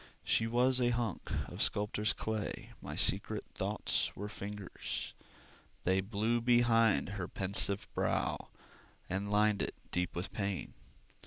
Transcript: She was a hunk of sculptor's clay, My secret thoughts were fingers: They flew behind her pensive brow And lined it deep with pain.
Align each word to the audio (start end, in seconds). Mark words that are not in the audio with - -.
She 0.23 0.47
was 0.47 0.81
a 0.81 0.89
hunk 0.89 1.29
of 1.47 1.61
sculptor's 1.61 2.11
clay, 2.11 2.73
My 2.81 2.95
secret 2.95 3.45
thoughts 3.53 4.15
were 4.15 4.29
fingers: 4.29 5.13
They 5.83 6.01
flew 6.01 6.41
behind 6.41 7.09
her 7.09 7.27
pensive 7.27 7.87
brow 7.93 8.49
And 9.11 9.29
lined 9.29 9.61
it 9.61 9.75
deep 9.91 10.15
with 10.15 10.31
pain. 10.31 10.73